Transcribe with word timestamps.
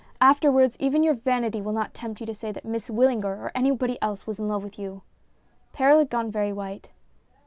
Afterwards, 0.19 0.77
even 0.79 1.03
your 1.03 1.13
vanity 1.13 1.61
will 1.61 1.73
not 1.73 1.93
tempt 1.93 2.19
you 2.21 2.25
to 2.25 2.33
say 2.33 2.51
that 2.51 2.65
Miss 2.65 2.89
Wyllinger 2.89 3.37
or 3.37 3.51
anybody 3.53 4.01
else 4.01 4.25
was 4.25 4.39
in 4.39 4.47
love 4.47 4.63
with 4.63 4.79
you." 4.79 5.03
Perral 5.75 5.99
had 5.99 6.09
gone 6.09 6.31
very 6.31 6.51
white. 6.51 6.89